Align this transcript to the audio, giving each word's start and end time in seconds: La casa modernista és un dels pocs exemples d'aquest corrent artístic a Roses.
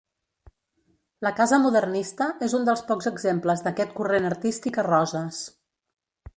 La 1.25 1.31
casa 1.39 1.59
modernista 1.65 2.29
és 2.47 2.57
un 2.61 2.65
dels 2.69 2.83
pocs 2.89 3.11
exemples 3.13 3.63
d'aquest 3.67 3.95
corrent 4.01 4.29
artístic 4.33 4.81
a 4.85 4.89
Roses. 4.93 5.47